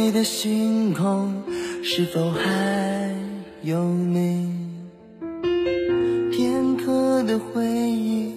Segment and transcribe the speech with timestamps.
[0.00, 1.42] 你的星空
[1.82, 3.12] 是否还
[3.62, 4.48] 有你？
[6.30, 8.32] 片刻的回忆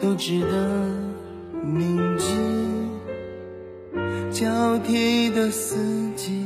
[0.00, 0.86] 都值得
[1.64, 2.26] 铭记，
[4.30, 5.76] 交替的四
[6.14, 6.44] 季，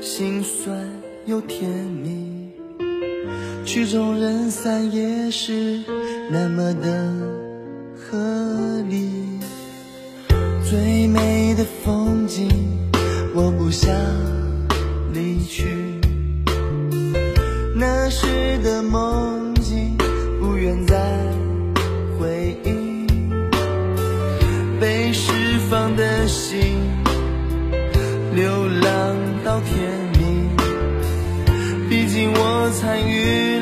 [0.00, 0.76] 心酸
[1.24, 2.50] 又甜蜜，
[3.64, 5.80] 曲终人散也是
[6.28, 7.12] 那么的
[7.96, 9.12] 合理。
[10.68, 12.48] 最美的风景，
[13.34, 13.90] 我不想
[15.14, 15.98] 离去。
[17.74, 19.96] 那时的梦境，
[20.38, 20.96] 不愿再
[22.18, 23.06] 回忆。
[24.78, 25.32] 被释
[25.70, 26.76] 放的心，
[28.34, 30.50] 流浪到天明。
[31.88, 33.60] 毕竟我参与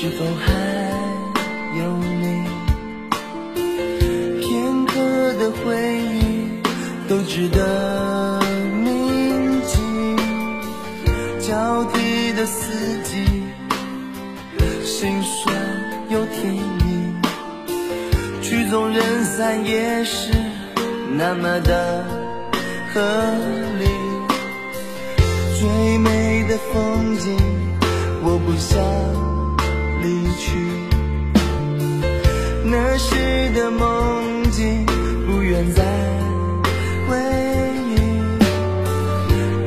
[0.00, 0.52] 是否还
[1.76, 1.82] 有
[2.22, 2.46] 你？
[4.40, 4.94] 片刻
[5.40, 6.62] 的回忆，
[7.08, 8.40] 都值得
[8.84, 9.80] 铭记。
[11.40, 12.70] 交替的四
[13.02, 13.42] 季，
[14.84, 15.52] 心酸
[16.10, 17.12] 又甜蜜，
[18.40, 20.30] 曲终人散也是
[21.16, 22.04] 那么的
[22.94, 23.00] 合
[23.80, 23.88] 理。
[25.58, 27.36] 最美的风景，
[28.22, 28.78] 我不想
[30.02, 30.56] 离去。
[32.64, 34.84] 那时的梦境，
[35.26, 35.82] 不愿再
[37.08, 37.16] 回
[37.94, 37.96] 忆。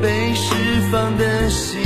[0.00, 0.54] 被释
[0.90, 1.80] 放的心，